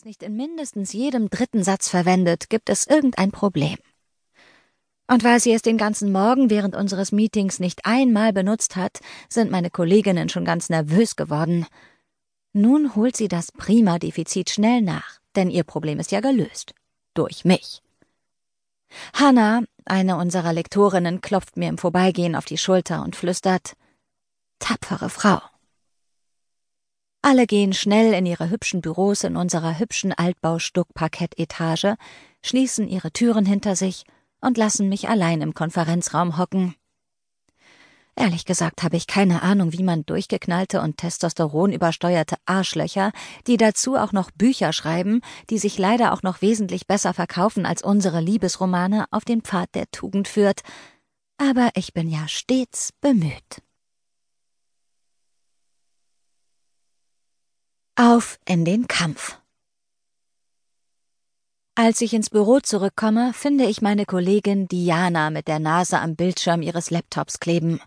es 0.00 0.04
nicht 0.06 0.22
in 0.22 0.34
mindestens 0.34 0.94
jedem 0.94 1.28
dritten 1.28 1.62
Satz 1.62 1.90
verwendet, 1.90 2.48
gibt 2.48 2.70
es 2.70 2.86
irgendein 2.86 3.32
Problem. 3.32 3.76
Und 5.06 5.24
weil 5.24 5.40
sie 5.40 5.52
es 5.52 5.60
den 5.60 5.76
ganzen 5.76 6.10
Morgen 6.10 6.48
während 6.48 6.74
unseres 6.74 7.12
Meetings 7.12 7.58
nicht 7.58 7.84
einmal 7.84 8.32
benutzt 8.32 8.76
hat, 8.76 9.00
sind 9.28 9.50
meine 9.50 9.68
Kolleginnen 9.68 10.30
schon 10.30 10.46
ganz 10.46 10.70
nervös 10.70 11.16
geworden. 11.16 11.66
Nun 12.54 12.96
holt 12.96 13.14
sie 13.14 13.28
das 13.28 13.52
Prima-Defizit 13.52 14.48
schnell 14.48 14.80
nach, 14.80 15.20
denn 15.36 15.50
ihr 15.50 15.64
Problem 15.64 16.00
ist 16.00 16.12
ja 16.12 16.20
gelöst. 16.20 16.72
Durch 17.12 17.44
mich. 17.44 17.82
Hannah, 19.12 19.64
eine 19.84 20.16
unserer 20.16 20.54
Lektorinnen, 20.54 21.20
klopft 21.20 21.58
mir 21.58 21.68
im 21.68 21.76
Vorbeigehen 21.76 22.36
auf 22.36 22.46
die 22.46 22.58
Schulter 22.58 23.02
und 23.02 23.16
flüstert 23.16 23.74
Tapfere 24.60 25.10
Frau. 25.10 25.40
Alle 27.22 27.46
gehen 27.46 27.74
schnell 27.74 28.14
in 28.14 28.24
ihre 28.24 28.48
hübschen 28.48 28.80
Büros 28.80 29.24
in 29.24 29.36
unserer 29.36 29.78
hübschen 29.78 30.12
Altbaustuck-Parkettetage, 30.12 31.96
schließen 32.42 32.88
ihre 32.88 33.12
Türen 33.12 33.44
hinter 33.44 33.76
sich 33.76 34.04
und 34.40 34.56
lassen 34.56 34.88
mich 34.88 35.08
allein 35.08 35.42
im 35.42 35.52
Konferenzraum 35.52 36.38
hocken. 36.38 36.74
Ehrlich 38.16 38.44
gesagt 38.44 38.82
habe 38.82 38.96
ich 38.96 39.06
keine 39.06 39.42
Ahnung, 39.42 39.72
wie 39.72 39.82
man 39.82 40.04
durchgeknallte 40.04 40.80
und 40.80 40.96
Testosteron 40.96 41.72
übersteuerte 41.72 42.36
Arschlöcher, 42.44 43.12
die 43.46 43.56
dazu 43.56 43.96
auch 43.96 44.12
noch 44.12 44.30
Bücher 44.30 44.72
schreiben, 44.72 45.20
die 45.48 45.58
sich 45.58 45.78
leider 45.78 46.12
auch 46.12 46.22
noch 46.22 46.42
wesentlich 46.42 46.86
besser 46.86 47.14
verkaufen 47.14 47.66
als 47.66 47.82
unsere 47.82 48.20
Liebesromane, 48.20 49.06
auf 49.10 49.24
den 49.24 49.42
Pfad 49.42 49.74
der 49.74 49.90
Tugend 49.90 50.26
führt. 50.26 50.60
Aber 51.38 51.70
ich 51.74 51.92
bin 51.94 52.08
ja 52.08 52.28
stets 52.28 52.92
bemüht. 53.00 53.62
Auf 58.02 58.38
in 58.46 58.64
den 58.64 58.88
Kampf. 58.88 59.36
Als 61.74 62.00
ich 62.00 62.14
ins 62.14 62.30
Büro 62.30 62.58
zurückkomme, 62.60 63.34
finde 63.34 63.64
ich 63.64 63.82
meine 63.82 64.06
Kollegin 64.06 64.68
Diana 64.68 65.28
mit 65.28 65.48
der 65.48 65.58
Nase 65.58 65.98
am 65.98 66.16
Bildschirm 66.16 66.62
ihres 66.62 66.88
Laptops 66.90 67.40
kleben. 67.40 67.78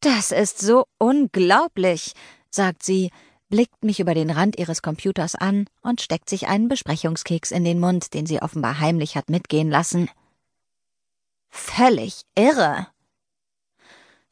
Das 0.00 0.30
ist 0.30 0.58
so 0.58 0.86
unglaublich, 0.96 2.14
sagt 2.50 2.82
sie, 2.82 3.10
blickt 3.50 3.84
mich 3.84 4.00
über 4.00 4.14
den 4.14 4.30
Rand 4.30 4.58
ihres 4.58 4.80
Computers 4.80 5.34
an 5.34 5.66
und 5.82 6.00
steckt 6.00 6.30
sich 6.30 6.48
einen 6.48 6.68
Besprechungskeks 6.68 7.50
in 7.50 7.64
den 7.64 7.78
Mund, 7.78 8.14
den 8.14 8.24
sie 8.24 8.40
offenbar 8.40 8.80
heimlich 8.80 9.16
hat 9.16 9.28
mitgehen 9.28 9.68
lassen. 9.68 10.08
Völlig 11.50 12.22
irre. 12.34 12.86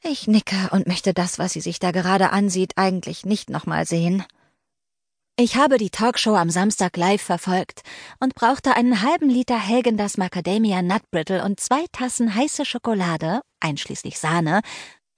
Ich 0.08 0.28
nicke 0.28 0.68
und 0.70 0.86
möchte 0.86 1.14
das, 1.14 1.40
was 1.40 1.54
sie 1.54 1.60
sich 1.60 1.80
da 1.80 1.90
gerade 1.90 2.30
ansieht, 2.30 2.74
eigentlich 2.76 3.26
nicht 3.26 3.50
nochmal 3.50 3.86
sehen. 3.86 4.24
Ich 5.36 5.56
habe 5.56 5.78
die 5.78 5.90
Talkshow 5.90 6.36
am 6.36 6.48
Samstag 6.48 6.96
live 6.96 7.20
verfolgt 7.20 7.82
und 8.20 8.36
brauchte 8.36 8.76
einen 8.76 9.02
halben 9.02 9.28
Liter 9.28 9.58
Helgendas 9.58 10.16
Macadamia 10.16 10.80
Nut 10.80 11.02
Brittle 11.10 11.44
und 11.44 11.58
zwei 11.58 11.84
Tassen 11.90 12.36
heiße 12.36 12.64
Schokolade, 12.64 13.40
einschließlich 13.58 14.18
Sahne, 14.20 14.60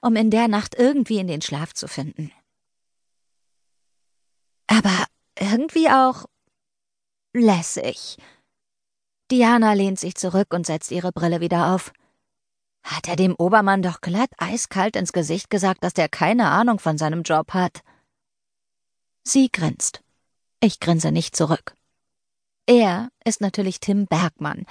um 0.00 0.16
in 0.16 0.30
der 0.30 0.48
Nacht 0.48 0.74
irgendwie 0.74 1.18
in 1.18 1.26
den 1.26 1.42
Schlaf 1.42 1.74
zu 1.74 1.86
finden. 1.86 2.32
Aber 4.68 5.04
irgendwie 5.38 5.90
auch 5.90 6.24
lässig. 7.34 8.16
Diana 9.30 9.74
lehnt 9.74 10.00
sich 10.00 10.14
zurück 10.14 10.54
und 10.54 10.64
setzt 10.64 10.90
ihre 10.92 11.12
Brille 11.12 11.40
wieder 11.42 11.74
auf. 11.74 11.92
Hat 12.88 13.06
er 13.06 13.16
dem 13.16 13.34
Obermann 13.36 13.82
doch 13.82 14.00
glatt 14.00 14.30
eiskalt 14.38 14.96
ins 14.96 15.12
Gesicht 15.12 15.50
gesagt, 15.50 15.84
dass 15.84 15.92
der 15.92 16.08
keine 16.08 16.48
Ahnung 16.48 16.78
von 16.78 16.96
seinem 16.96 17.22
Job 17.22 17.52
hat? 17.52 17.82
Sie 19.24 19.50
grinst. 19.52 20.02
Ich 20.60 20.80
grinse 20.80 21.12
nicht 21.12 21.36
zurück. 21.36 21.74
Er 22.66 23.10
ist 23.26 23.42
natürlich 23.42 23.80
Tim 23.80 24.06
Bergmann, 24.06 24.64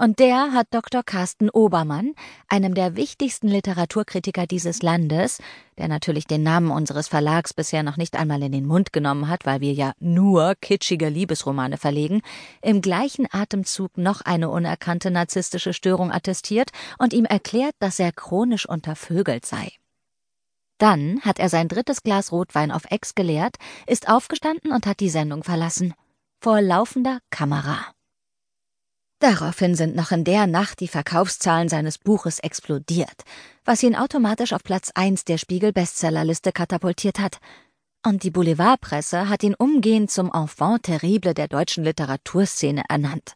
und 0.00 0.18
der 0.18 0.52
hat 0.52 0.68
Dr. 0.70 1.02
Carsten 1.02 1.50
Obermann, 1.50 2.14
einem 2.48 2.74
der 2.74 2.96
wichtigsten 2.96 3.48
Literaturkritiker 3.48 4.46
dieses 4.46 4.80
Landes, 4.80 5.40
der 5.76 5.88
natürlich 5.88 6.26
den 6.26 6.42
Namen 6.42 6.70
unseres 6.70 7.06
Verlags 7.06 7.52
bisher 7.52 7.82
noch 7.82 7.98
nicht 7.98 8.16
einmal 8.16 8.42
in 8.42 8.52
den 8.52 8.64
Mund 8.64 8.94
genommen 8.94 9.28
hat, 9.28 9.44
weil 9.44 9.60
wir 9.60 9.74
ja 9.74 9.92
nur 10.00 10.54
kitschige 10.58 11.10
Liebesromane 11.10 11.76
verlegen, 11.76 12.22
im 12.62 12.80
gleichen 12.80 13.26
Atemzug 13.30 13.98
noch 13.98 14.22
eine 14.22 14.48
unerkannte 14.48 15.10
narzisstische 15.10 15.74
Störung 15.74 16.10
attestiert 16.10 16.70
und 16.96 17.12
ihm 17.12 17.26
erklärt, 17.26 17.74
dass 17.78 17.98
er 17.98 18.12
chronisch 18.12 18.66
untervögelt 18.66 19.44
sei. 19.44 19.70
Dann 20.78 21.20
hat 21.20 21.38
er 21.38 21.50
sein 21.50 21.68
drittes 21.68 22.02
Glas 22.02 22.32
Rotwein 22.32 22.70
auf 22.70 22.90
Ex 22.90 23.14
geleert, 23.14 23.56
ist 23.86 24.08
aufgestanden 24.08 24.72
und 24.72 24.86
hat 24.86 25.00
die 25.00 25.10
Sendung 25.10 25.44
verlassen. 25.44 25.92
Vor 26.40 26.62
laufender 26.62 27.18
Kamera. 27.28 27.84
Daraufhin 29.20 29.76
sind 29.76 29.94
noch 29.94 30.10
in 30.10 30.24
der 30.24 30.46
Nacht 30.46 30.80
die 30.80 30.88
Verkaufszahlen 30.88 31.68
seines 31.68 31.98
Buches 31.98 32.40
explodiert, 32.40 33.22
was 33.64 33.82
ihn 33.82 33.94
automatisch 33.94 34.52
auf 34.52 34.64
Platz 34.64 34.90
1 34.94 35.24
der 35.24 35.38
Spiegel-Bestsellerliste 35.38 36.50
katapultiert 36.52 37.20
hat. 37.20 37.38
Und 38.04 38.24
die 38.24 38.30
Boulevardpresse 38.30 39.28
hat 39.28 39.42
ihn 39.42 39.54
umgehend 39.54 40.10
zum 40.10 40.32
Enfant 40.32 40.84
terrible 40.84 41.34
der 41.34 41.46
deutschen 41.46 41.84
Literaturszene 41.84 42.82
ernannt. 42.88 43.34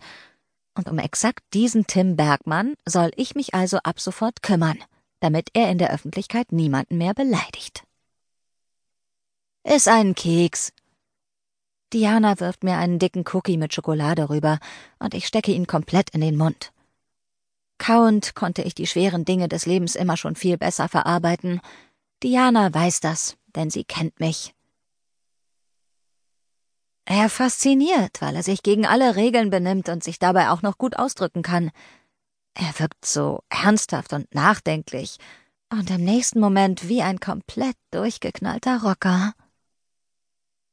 Und 0.75 0.89
um 0.89 0.99
exakt 0.99 1.44
diesen 1.53 1.87
Tim 1.87 2.17
Bergmann 2.17 2.75
soll 2.84 3.12
ich 3.15 3.37
mich 3.37 3.55
also 3.55 3.78
ab 3.84 4.00
sofort 4.00 4.43
kümmern 4.43 4.78
damit 5.25 5.49
er 5.55 5.71
in 5.71 5.78
der 5.78 5.91
Öffentlichkeit 5.91 6.53
niemanden 6.53 6.99
mehr 6.99 7.15
beleidigt. 7.15 7.83
Iss 9.67 9.89
einen 9.89 10.15
Keks. 10.15 10.74
Diana 11.94 12.41
wirft 12.41 12.65
mir 12.65 12.77
einen 12.77 12.99
dicken 12.99 13.25
Cookie 13.32 13.56
mit 13.56 13.72
Schokolade 13.72 14.28
rüber, 14.28 14.59
und 14.99 15.15
ich 15.15 15.27
stecke 15.27 15.53
ihn 15.53 15.69
komplett 15.69 16.10
in 16.10 16.21
den 16.21 16.37
Mund. 16.37 16.72
Kauend 17.78 18.34
konnte 18.34 18.62
ich 18.62 18.75
die 18.75 18.88
schweren 18.88 19.25
Dinge 19.25 19.49
des 19.49 19.65
Lebens 19.65 19.94
immer 19.94 20.16
schon 20.16 20.34
viel 20.34 20.59
besser 20.59 20.88
verarbeiten. 20.88 21.60
Diana 22.22 22.75
weiß 22.75 22.99
das, 22.99 23.37
denn 23.55 23.71
sie 23.71 23.84
kennt 23.84 24.19
mich. 24.19 24.55
Er 27.05 27.28
fasziniert, 27.28 28.21
weil 28.21 28.34
er 28.34 28.43
sich 28.43 28.62
gegen 28.65 28.87
alle 28.87 29.15
Regeln 29.15 29.50
benimmt 29.50 29.88
und 29.88 30.03
sich 30.03 30.19
dabei 30.19 30.50
auch 30.50 30.62
noch 30.62 30.78
gut 30.78 30.99
ausdrücken 30.99 31.43
kann. 31.43 31.71
Er 32.55 32.78
wirkt 32.78 33.05
so 33.05 33.41
ernsthaft 33.50 34.12
und 34.12 34.34
nachdenklich 34.34 35.19
und 35.71 35.91
im 35.91 36.03
nächsten 36.03 36.41
Moment 36.41 36.88
wie 36.88 37.03
ein 37.03 37.21
komplett 37.21 37.76
durchgeknallter 37.93 38.82
Rocker. 38.82 39.34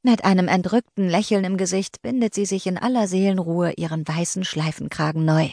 Mit 0.03 0.25
einem 0.25 0.47
entrückten 0.47 1.07
Lächeln 1.07 1.43
im 1.43 1.57
Gesicht 1.57 2.01
bindet 2.01 2.33
sie 2.33 2.45
sich 2.45 2.65
in 2.65 2.77
aller 2.77 3.07
Seelenruhe 3.07 3.73
ihren 3.73 4.07
weißen 4.07 4.43
Schleifenkragen 4.43 5.23
neu. 5.23 5.49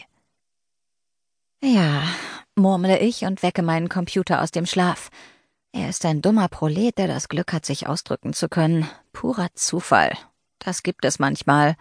Ja, 1.63 2.03
murmle 2.55 2.99
ich 2.99 3.25
und 3.25 3.43
wecke 3.43 3.63
meinen 3.63 3.89
Computer 3.89 4.43
aus 4.43 4.51
dem 4.51 4.65
Schlaf. 4.65 5.11
Er 5.73 5.91
ist 5.91 6.05
ein 6.07 6.23
dummer 6.23 6.49
Prolet, 6.49 6.97
der 6.97 7.09
das 7.09 7.29
Glück 7.29 7.53
hat, 7.53 7.67
sich 7.67 7.87
ausdrücken 7.87 8.33
zu 8.33 8.49
können. 8.49 8.89
Purer 9.13 9.49
Zufall. 9.55 10.17
Das 10.59 10.83
gibt 10.83 11.05
es 11.05 11.19
manchmal 11.19 11.77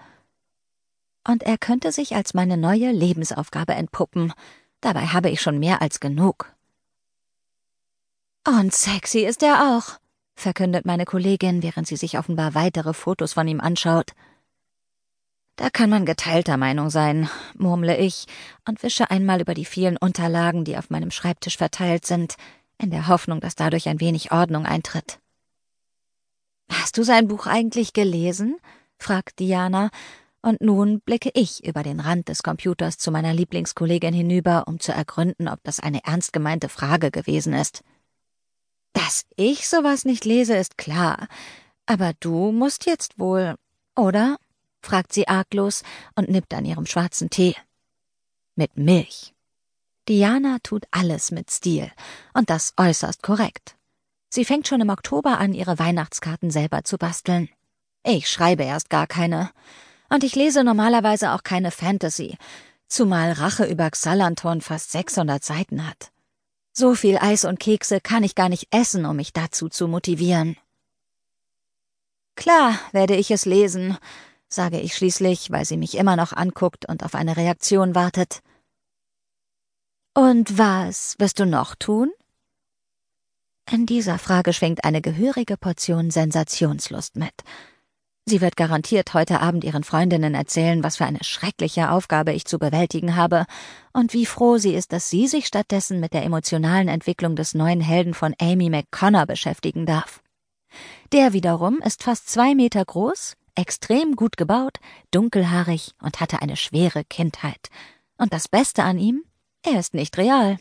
und 1.27 1.43
er 1.43 1.57
könnte 1.57 1.91
sich 1.91 2.15
als 2.15 2.33
meine 2.33 2.57
neue 2.57 2.91
Lebensaufgabe 2.91 3.73
entpuppen. 3.73 4.33
Dabei 4.81 5.07
habe 5.07 5.29
ich 5.29 5.41
schon 5.41 5.59
mehr 5.59 5.81
als 5.81 5.99
genug. 5.99 6.53
Und 8.47 8.73
sexy 8.73 9.19
ist 9.19 9.43
er 9.43 9.75
auch, 9.75 9.99
verkündet 10.39 10.85
meine 10.85 11.05
Kollegin, 11.05 11.63
während 11.63 11.87
sie 11.87 11.97
sich 11.97 12.17
offenbar 12.17 12.55
weitere 12.55 12.93
Fotos 12.93 13.33
von 13.33 13.47
ihm 13.47 13.59
anschaut. 13.59 14.11
Da 15.55 15.71
kann 15.71 15.89
man 15.89 16.05
geteilter 16.05 16.55
Meinung 16.55 16.91
sein, 16.91 17.29
murmle 17.57 17.97
ich 17.97 18.25
und 18.67 18.83
wische 18.83 19.09
einmal 19.09 19.41
über 19.41 19.55
die 19.55 19.65
vielen 19.65 19.97
Unterlagen, 19.97 20.63
die 20.63 20.77
auf 20.77 20.91
meinem 20.91 21.09
Schreibtisch 21.09 21.57
verteilt 21.57 22.05
sind, 22.05 22.35
in 22.77 22.91
der 22.91 23.07
Hoffnung, 23.07 23.39
dass 23.39 23.55
dadurch 23.55 23.89
ein 23.89 23.99
wenig 23.99 24.31
Ordnung 24.31 24.67
eintritt. 24.67 25.19
Hast 26.71 26.97
du 26.97 27.03
sein 27.03 27.27
Buch 27.27 27.47
eigentlich 27.47 27.93
gelesen? 27.93 28.57
fragt 28.99 29.39
Diana 29.39 29.89
und 30.41 30.61
nun 30.61 31.01
blicke 31.01 31.31
ich 31.33 31.65
über 31.65 31.81
den 31.81 31.99
Rand 31.99 32.29
des 32.29 32.43
Computers 32.43 32.97
zu 32.97 33.11
meiner 33.11 33.33
Lieblingskollegin 33.33 34.13
hinüber, 34.13 34.65
um 34.67 34.79
zu 34.79 34.91
ergründen, 34.91 35.47
ob 35.47 35.63
das 35.63 35.79
eine 35.79 36.03
ernst 36.03 36.33
gemeinte 36.33 36.69
Frage 36.69 37.09
gewesen 37.09 37.53
ist. 37.53 37.83
Dass 38.97 39.27
ich 39.35 39.67
sowas 39.67 40.05
nicht 40.05 40.25
lese, 40.25 40.55
ist 40.55 40.79
klar. 40.79 41.27
Aber 41.85 42.13
du 42.19 42.51
musst 42.51 42.87
jetzt 42.87 43.19
wohl, 43.19 43.53
oder? 43.95 44.37
fragt 44.81 45.13
sie 45.13 45.27
arglos 45.27 45.83
und 46.15 46.29
nippt 46.29 46.51
an 46.55 46.65
ihrem 46.65 46.87
schwarzen 46.87 47.29
Tee. 47.29 47.55
Mit 48.55 48.75
Milch. 48.75 49.35
Diana 50.07 50.57
tut 50.63 50.85
alles 50.89 51.29
mit 51.29 51.51
Stil, 51.51 51.91
und 52.33 52.49
das 52.49 52.73
äußerst 52.75 53.21
korrekt. 53.21 53.75
Sie 54.29 54.45
fängt 54.45 54.67
schon 54.67 54.81
im 54.81 54.89
Oktober 54.89 55.37
an, 55.37 55.53
ihre 55.53 55.77
Weihnachtskarten 55.77 56.49
selber 56.49 56.83
zu 56.83 56.97
basteln. 56.97 57.49
Ich 58.03 58.27
schreibe 58.27 58.63
erst 58.63 58.89
gar 58.89 59.05
keine. 59.05 59.51
Und 60.09 60.23
ich 60.23 60.35
lese 60.35 60.63
normalerweise 60.63 61.33
auch 61.33 61.43
keine 61.43 61.69
Fantasy, 61.69 62.35
zumal 62.87 63.33
Rache 63.33 63.65
über 63.65 63.91
Xalanton 63.91 64.61
fast 64.61 64.91
600 64.91 65.43
Seiten 65.43 65.87
hat. 65.87 66.11
So 66.79 66.93
viel 66.93 67.17
Eis 67.17 67.43
und 67.43 67.59
Kekse 67.59 67.99
kann 67.99 68.23
ich 68.23 68.35
gar 68.35 68.49
nicht 68.49 68.67
essen, 68.69 69.07
um 69.07 69.15
mich 69.15 69.33
dazu 69.33 69.67
zu 69.67 69.87
motivieren. 69.87 70.57
Klar 72.35 72.79
werde 72.91 73.15
ich 73.15 73.31
es 73.31 73.45
lesen, 73.45 73.97
sage 74.47 74.79
ich 74.79 74.95
schließlich, 74.95 75.49
weil 75.49 75.65
sie 75.65 75.75
mich 75.75 75.97
immer 75.97 76.15
noch 76.15 76.33
anguckt 76.33 76.87
und 76.87 77.03
auf 77.03 77.15
eine 77.15 77.35
Reaktion 77.35 77.95
wartet. 77.95 78.43
Und 80.13 80.59
was 80.59 81.15
wirst 81.17 81.39
du 81.39 81.47
noch 81.47 81.73
tun? 81.73 82.11
In 83.71 83.87
dieser 83.87 84.19
Frage 84.19 84.53
schwingt 84.53 84.83
eine 84.83 85.01
gehörige 85.01 85.57
Portion 85.57 86.11
Sensationslust 86.11 87.15
mit. 87.15 87.33
Sie 88.29 88.41
wird 88.41 88.57
garantiert 88.57 89.13
heute 89.13 89.39
Abend 89.39 89.63
ihren 89.63 89.85
Freundinnen 89.85 90.33
erzählen, 90.33 90.83
was 90.83 90.97
für 90.97 91.05
eine 91.05 91.23
schreckliche 91.23 91.91
Aufgabe 91.91 92.33
ich 92.33 92.43
zu 92.43 92.59
bewältigen 92.59 93.15
habe 93.15 93.45
und 93.93 94.13
wie 94.13 94.25
froh 94.25 94.57
sie 94.57 94.73
ist, 94.73 94.91
dass 94.91 95.09
sie 95.09 95.27
sich 95.27 95.47
stattdessen 95.47 96.01
mit 96.01 96.13
der 96.13 96.25
emotionalen 96.25 96.89
Entwicklung 96.89 97.37
des 97.37 97.55
neuen 97.55 97.79
Helden 97.79 98.13
von 98.13 98.35
Amy 98.37 98.69
McConnor 98.69 99.27
beschäftigen 99.27 99.85
darf. 99.85 100.21
Der 101.13 101.31
wiederum 101.31 101.79
ist 101.79 102.03
fast 102.03 102.29
zwei 102.29 102.53
Meter 102.53 102.83
groß, 102.83 103.37
extrem 103.55 104.17
gut 104.17 104.35
gebaut, 104.35 104.79
dunkelhaarig 105.11 105.93
und 106.01 106.19
hatte 106.19 106.41
eine 106.41 106.57
schwere 106.57 107.05
Kindheit. 107.05 107.69
Und 108.17 108.33
das 108.33 108.49
Beste 108.49 108.83
an 108.83 108.99
ihm, 108.99 109.23
er 109.63 109.79
ist 109.79 109.93
nicht 109.93 110.17
real. 110.17 110.57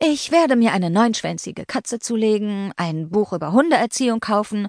Ich 0.00 0.30
werde 0.30 0.54
mir 0.54 0.70
eine 0.72 0.90
neunschwänzige 0.90 1.66
Katze 1.66 1.98
zulegen, 1.98 2.72
ein 2.76 3.10
Buch 3.10 3.32
über 3.32 3.50
Hundeerziehung 3.50 4.20
kaufen 4.20 4.68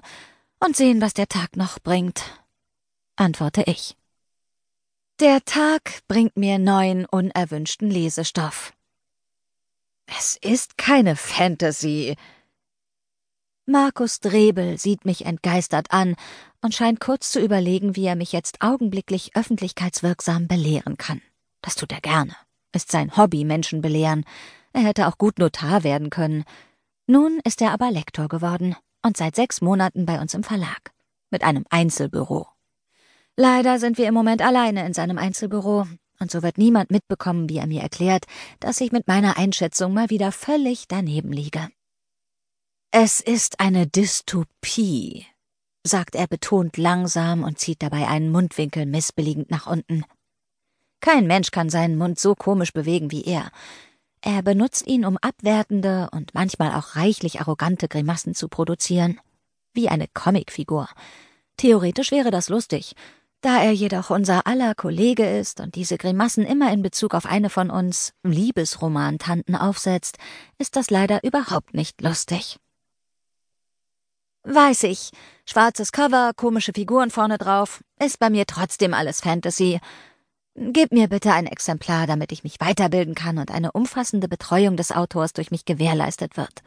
und 0.60 0.76
sehen, 0.76 1.00
was 1.00 1.14
der 1.14 1.26
Tag 1.26 1.56
noch 1.56 1.78
bringt, 1.80 2.22
antworte 3.16 3.62
ich. 3.66 3.96
Der 5.18 5.44
Tag 5.44 6.00
bringt 6.06 6.36
mir 6.36 6.58
neuen, 6.58 7.04
unerwünschten 7.06 7.90
Lesestoff. 7.90 8.72
Es 10.06 10.36
ist 10.40 10.78
keine 10.78 11.16
Fantasy. 11.16 12.16
Markus 13.66 14.20
Drebel 14.20 14.78
sieht 14.78 15.04
mich 15.04 15.26
entgeistert 15.26 15.90
an 15.90 16.16
und 16.62 16.74
scheint 16.74 17.00
kurz 17.00 17.30
zu 17.30 17.40
überlegen, 17.40 17.96
wie 17.96 18.06
er 18.06 18.16
mich 18.16 18.32
jetzt 18.32 18.62
augenblicklich 18.62 19.36
öffentlichkeitswirksam 19.36 20.48
belehren 20.48 20.96
kann. 20.96 21.20
Das 21.62 21.76
tut 21.76 21.92
er 21.92 22.00
gerne. 22.00 22.34
Ist 22.74 22.90
sein 22.90 23.16
Hobby, 23.16 23.44
Menschen 23.44 23.82
belehren. 23.82 24.24
Er 24.72 24.82
hätte 24.82 25.06
auch 25.06 25.18
gut 25.18 25.38
Notar 25.38 25.84
werden 25.84 26.10
können. 26.10 26.44
Nun 27.06 27.40
ist 27.44 27.60
er 27.60 27.72
aber 27.72 27.90
Lektor 27.90 28.28
geworden 28.28 28.76
und 29.02 29.16
seit 29.16 29.36
sechs 29.36 29.60
Monaten 29.60 30.06
bei 30.06 30.20
uns 30.20 30.34
im 30.34 30.42
Verlag. 30.42 30.92
Mit 31.30 31.42
einem 31.42 31.64
Einzelbüro. 31.70 32.46
Leider 33.36 33.78
sind 33.78 33.98
wir 33.98 34.08
im 34.08 34.14
Moment 34.14 34.42
alleine 34.42 34.84
in 34.86 34.92
seinem 34.92 35.18
Einzelbüro, 35.18 35.86
und 36.18 36.30
so 36.30 36.42
wird 36.42 36.58
niemand 36.58 36.90
mitbekommen, 36.90 37.48
wie 37.48 37.56
er 37.56 37.66
mir 37.66 37.80
erklärt, 37.80 38.26
dass 38.60 38.80
ich 38.80 38.92
mit 38.92 39.08
meiner 39.08 39.38
Einschätzung 39.38 39.94
mal 39.94 40.10
wieder 40.10 40.32
völlig 40.32 40.86
daneben 40.86 41.32
liege. 41.32 41.68
Es 42.90 43.20
ist 43.20 43.60
eine 43.60 43.86
Dystopie, 43.86 45.26
sagt 45.84 46.14
er 46.14 46.26
betont 46.26 46.76
langsam 46.76 47.44
und 47.44 47.58
zieht 47.58 47.82
dabei 47.82 48.08
einen 48.08 48.30
Mundwinkel 48.30 48.84
missbilligend 48.84 49.50
nach 49.50 49.66
unten. 49.66 50.04
Kein 51.00 51.26
Mensch 51.26 51.50
kann 51.50 51.70
seinen 51.70 51.96
Mund 51.96 52.18
so 52.18 52.34
komisch 52.34 52.72
bewegen 52.72 53.10
wie 53.10 53.24
er. 53.24 53.50
Er 54.22 54.42
benutzt 54.42 54.86
ihn, 54.86 55.04
um 55.04 55.16
abwertende 55.16 56.08
und 56.12 56.34
manchmal 56.34 56.72
auch 56.72 56.96
reichlich 56.96 57.40
arrogante 57.40 57.88
Grimassen 57.88 58.34
zu 58.34 58.48
produzieren. 58.48 59.18
Wie 59.72 59.88
eine 59.88 60.08
Comicfigur. 60.08 60.88
Theoretisch 61.56 62.10
wäre 62.10 62.30
das 62.30 62.48
lustig. 62.48 62.94
Da 63.40 63.62
er 63.62 63.72
jedoch 63.72 64.10
unser 64.10 64.46
aller 64.46 64.74
Kollege 64.74 65.38
ist 65.38 65.60
und 65.60 65.74
diese 65.74 65.96
Grimassen 65.96 66.44
immer 66.44 66.70
in 66.72 66.82
Bezug 66.82 67.14
auf 67.14 67.24
eine 67.24 67.48
von 67.48 67.70
uns 67.70 68.12
Liebesromantanten 68.22 69.56
aufsetzt, 69.56 70.18
ist 70.58 70.76
das 70.76 70.90
leider 70.90 71.24
überhaupt 71.24 71.72
nicht 71.72 72.02
lustig. 72.02 72.58
Weiß 74.42 74.82
ich. 74.84 75.10
Schwarzes 75.46 75.92
Cover, 75.92 76.32
komische 76.36 76.72
Figuren 76.74 77.10
vorne 77.10 77.38
drauf. 77.38 77.82
Ist 77.98 78.18
bei 78.18 78.28
mir 78.28 78.46
trotzdem 78.46 78.92
alles 78.92 79.20
Fantasy. 79.20 79.80
Gib 80.62 80.92
mir 80.92 81.08
bitte 81.08 81.32
ein 81.32 81.46
Exemplar, 81.46 82.06
damit 82.06 82.32
ich 82.32 82.44
mich 82.44 82.60
weiterbilden 82.60 83.14
kann 83.14 83.38
und 83.38 83.50
eine 83.50 83.72
umfassende 83.72 84.28
Betreuung 84.28 84.76
des 84.76 84.92
Autors 84.92 85.32
durch 85.32 85.50
mich 85.50 85.64
gewährleistet 85.64 86.36
wird. 86.36 86.62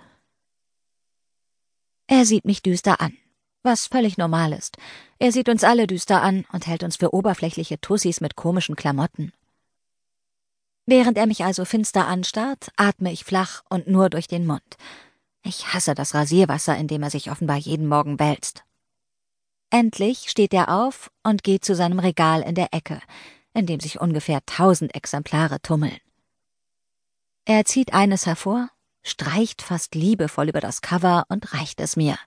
Er 2.07 2.25
sieht 2.25 2.43
mich 2.43 2.63
düster 2.63 2.99
an, 2.99 3.15
was 3.61 3.85
völlig 3.85 4.17
normal 4.17 4.51
ist. 4.51 4.77
Er 5.19 5.31
sieht 5.31 5.47
uns 5.47 5.63
alle 5.63 5.85
düster 5.85 6.23
an 6.23 6.43
und 6.51 6.65
hält 6.65 6.81
uns 6.81 6.95
für 6.95 7.13
oberflächliche 7.13 7.79
Tussis 7.81 8.19
mit 8.19 8.35
komischen 8.35 8.75
Klamotten. 8.75 9.31
Während 10.87 11.19
er 11.19 11.27
mich 11.27 11.43
also 11.43 11.63
finster 11.63 12.07
anstarrt, 12.07 12.71
atme 12.75 13.11
ich 13.11 13.23
flach 13.23 13.61
und 13.69 13.87
nur 13.87 14.09
durch 14.09 14.27
den 14.27 14.47
Mund. 14.47 14.75
Ich 15.43 15.71
hasse 15.71 15.93
das 15.93 16.15
Rasierwasser, 16.15 16.75
in 16.77 16.87
dem 16.87 17.03
er 17.03 17.11
sich 17.11 17.29
offenbar 17.29 17.57
jeden 17.57 17.85
Morgen 17.85 18.19
wälzt. 18.19 18.63
Endlich 19.69 20.31
steht 20.31 20.53
er 20.55 20.69
auf 20.73 21.11
und 21.21 21.43
geht 21.43 21.63
zu 21.63 21.75
seinem 21.75 21.99
Regal 21.99 22.41
in 22.41 22.55
der 22.55 22.73
Ecke, 22.73 22.99
in 23.53 23.65
dem 23.65 23.79
sich 23.79 23.99
ungefähr 23.99 24.45
tausend 24.45 24.95
Exemplare 24.95 25.61
tummeln. 25.61 25.99
Er 27.45 27.65
zieht 27.65 27.93
eines 27.93 28.25
hervor, 28.25 28.69
streicht 29.03 29.61
fast 29.61 29.95
liebevoll 29.95 30.49
über 30.49 30.61
das 30.61 30.81
Cover 30.81 31.25
und 31.29 31.53
reicht 31.53 31.79
es 31.81 31.95
mir. 31.95 32.17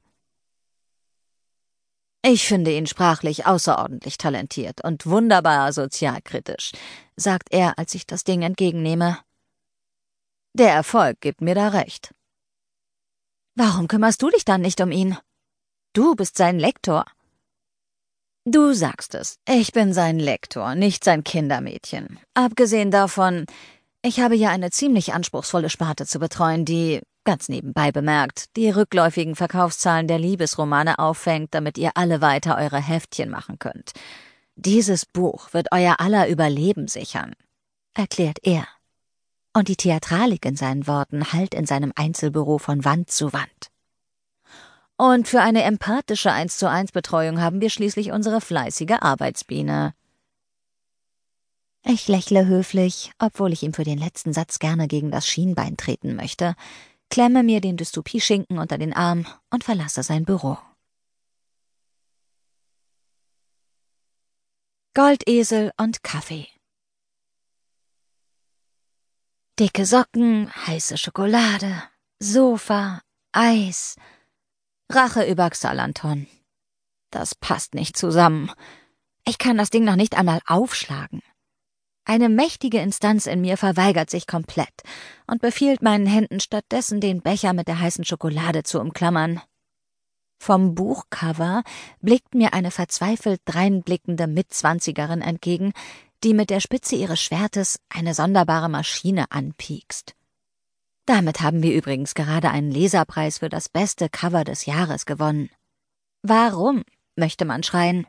Ich 2.22 2.46
finde 2.46 2.76
ihn 2.76 2.86
sprachlich 2.86 3.46
außerordentlich 3.46 4.18
talentiert 4.18 4.82
und 4.82 5.06
wunderbar 5.06 5.72
sozialkritisch, 5.72 6.72
sagt 7.14 7.52
er, 7.52 7.78
als 7.78 7.94
ich 7.94 8.06
das 8.06 8.24
Ding 8.24 8.42
entgegennehme. 8.42 9.18
Der 10.52 10.72
Erfolg 10.72 11.20
gibt 11.20 11.40
mir 11.40 11.54
da 11.54 11.68
recht. 11.68 12.12
Warum 13.54 13.88
kümmerst 13.88 14.20
du 14.22 14.30
dich 14.30 14.44
dann 14.44 14.60
nicht 14.60 14.80
um 14.80 14.90
ihn? 14.90 15.16
Du 15.92 16.14
bist 16.14 16.36
sein 16.36 16.58
Lektor. 16.58 17.06
Du 18.48 18.74
sagst 18.74 19.16
es. 19.16 19.40
Ich 19.48 19.72
bin 19.72 19.92
sein 19.92 20.20
Lektor, 20.20 20.76
nicht 20.76 21.02
sein 21.02 21.24
Kindermädchen. 21.24 22.20
Abgesehen 22.34 22.92
davon, 22.92 23.44
ich 24.02 24.20
habe 24.20 24.36
ja 24.36 24.50
eine 24.50 24.70
ziemlich 24.70 25.12
anspruchsvolle 25.12 25.68
Sparte 25.68 26.06
zu 26.06 26.20
betreuen, 26.20 26.64
die, 26.64 27.00
ganz 27.24 27.48
nebenbei 27.48 27.90
bemerkt, 27.90 28.56
die 28.56 28.70
rückläufigen 28.70 29.34
Verkaufszahlen 29.34 30.06
der 30.06 30.20
Liebesromane 30.20 31.00
auffängt, 31.00 31.54
damit 31.54 31.76
ihr 31.76 31.90
alle 31.96 32.20
weiter 32.20 32.56
eure 32.56 32.80
Heftchen 32.80 33.30
machen 33.30 33.58
könnt. 33.58 33.90
Dieses 34.54 35.06
Buch 35.06 35.52
wird 35.52 35.72
euer 35.72 35.96
aller 35.98 36.28
Überleben 36.28 36.86
sichern, 36.86 37.34
erklärt 37.94 38.38
er. 38.44 38.68
Und 39.54 39.66
die 39.66 39.76
Theatralik 39.76 40.44
in 40.44 40.54
seinen 40.54 40.86
Worten 40.86 41.32
hallt 41.32 41.52
in 41.52 41.66
seinem 41.66 41.92
Einzelbüro 41.96 42.58
von 42.58 42.84
Wand 42.84 43.10
zu 43.10 43.32
Wand. 43.32 43.72
Und 44.98 45.28
für 45.28 45.42
eine 45.42 45.62
empathische 45.62 46.32
1 46.32 46.56
zu 46.56 46.70
1 46.70 46.92
Betreuung 46.92 47.40
haben 47.40 47.60
wir 47.60 47.68
schließlich 47.68 48.12
unsere 48.12 48.40
fleißige 48.40 48.96
Arbeitsbiene. 49.00 49.94
Ich 51.84 52.08
lächle 52.08 52.46
höflich, 52.46 53.12
obwohl 53.18 53.52
ich 53.52 53.62
ihm 53.62 53.74
für 53.74 53.84
den 53.84 53.98
letzten 53.98 54.32
Satz 54.32 54.58
gerne 54.58 54.88
gegen 54.88 55.10
das 55.10 55.26
Schienbein 55.26 55.76
treten 55.76 56.16
möchte, 56.16 56.56
klemme 57.10 57.42
mir 57.42 57.60
den 57.60 57.76
Dystopie-Schinken 57.76 58.58
unter 58.58 58.78
den 58.78 58.92
Arm 58.92 59.26
und 59.50 59.64
verlasse 59.64 60.02
sein 60.02 60.24
Büro. 60.24 60.58
Goldesel 64.94 65.72
und 65.76 66.02
Kaffee. 66.02 66.48
Dicke 69.58 69.86
Socken, 69.86 70.50
heiße 70.66 70.98
Schokolade, 70.98 71.82
Sofa, 72.18 73.02
Eis, 73.32 73.96
Rache 74.90 75.24
über 75.24 75.50
Xalanton. 75.50 76.28
Das 77.10 77.34
passt 77.34 77.74
nicht 77.74 77.96
zusammen. 77.96 78.52
Ich 79.26 79.38
kann 79.38 79.56
das 79.56 79.70
Ding 79.70 79.84
noch 79.84 79.96
nicht 79.96 80.16
einmal 80.16 80.40
aufschlagen. 80.46 81.22
Eine 82.04 82.28
mächtige 82.28 82.78
Instanz 82.78 83.26
in 83.26 83.40
mir 83.40 83.56
verweigert 83.56 84.10
sich 84.10 84.28
komplett 84.28 84.82
und 85.26 85.42
befiehlt 85.42 85.82
meinen 85.82 86.06
Händen 86.06 86.38
stattdessen, 86.38 87.00
den 87.00 87.20
Becher 87.20 87.52
mit 87.52 87.66
der 87.66 87.80
heißen 87.80 88.04
Schokolade 88.04 88.62
zu 88.62 88.80
umklammern. 88.80 89.40
Vom 90.38 90.76
Buchcover 90.76 91.64
blickt 92.00 92.36
mir 92.36 92.52
eine 92.52 92.70
verzweifelt 92.70 93.40
dreinblickende 93.44 94.28
Mitzwanzigerin 94.28 95.20
entgegen, 95.20 95.72
die 96.22 96.32
mit 96.32 96.50
der 96.50 96.60
Spitze 96.60 96.94
ihres 96.94 97.20
Schwertes 97.20 97.80
eine 97.88 98.14
sonderbare 98.14 98.68
Maschine 98.68 99.32
anpiekst. 99.32 100.14
Damit 101.06 101.40
haben 101.40 101.62
wir 101.62 101.72
übrigens 101.72 102.14
gerade 102.14 102.50
einen 102.50 102.72
Leserpreis 102.72 103.38
für 103.38 103.48
das 103.48 103.68
beste 103.68 104.08
Cover 104.08 104.42
des 104.42 104.66
Jahres 104.66 105.06
gewonnen. 105.06 105.50
Warum, 106.22 106.82
möchte 107.14 107.44
man 107.44 107.62
schreien. 107.62 108.06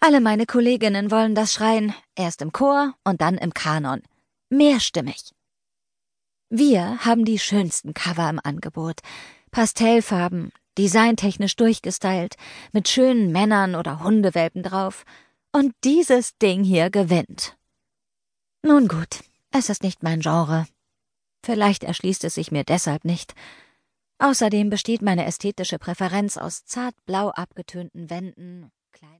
Alle 0.00 0.20
meine 0.20 0.46
Kolleginnen 0.46 1.10
wollen 1.10 1.34
das 1.34 1.52
schreien, 1.52 1.94
erst 2.16 2.42
im 2.42 2.50
Chor 2.50 2.94
und 3.04 3.20
dann 3.20 3.36
im 3.36 3.52
Kanon. 3.52 4.02
Mehrstimmig. 4.48 5.32
Wir 6.48 7.04
haben 7.04 7.24
die 7.24 7.38
schönsten 7.38 7.94
Cover 7.94 8.28
im 8.28 8.40
Angebot. 8.42 9.00
Pastellfarben, 9.50 10.50
designtechnisch 10.78 11.56
durchgestylt, 11.56 12.36
mit 12.72 12.88
schönen 12.88 13.32
Männern 13.32 13.74
oder 13.74 14.02
Hundewelpen 14.02 14.62
drauf. 14.62 15.04
Und 15.52 15.74
dieses 15.84 16.36
Ding 16.38 16.64
hier 16.64 16.90
gewinnt. 16.90 17.56
Nun 18.62 18.88
gut, 18.88 19.20
es 19.50 19.68
ist 19.68 19.82
nicht 19.82 20.02
mein 20.02 20.20
Genre, 20.20 20.66
Vielleicht 21.44 21.84
erschließt 21.84 22.24
es 22.24 22.34
sich 22.34 22.52
mir 22.52 22.64
deshalb 22.64 23.04
nicht. 23.04 23.34
Außerdem 24.18 24.70
besteht 24.70 25.02
meine 25.02 25.24
ästhetische 25.24 25.78
Präferenz 25.78 26.36
aus 26.36 26.64
zartblau 26.64 27.30
abgetönten 27.30 28.08
Wänden 28.08 28.70